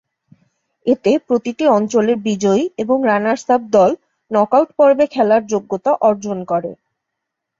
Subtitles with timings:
[0.85, 3.91] এতে প্রতিটি অঞ্চলের বিজয়ী এবং রানার্স আপ দল
[4.31, 6.71] নকআউট পর্বে খেলার যোগ্যতা অর্জন করে।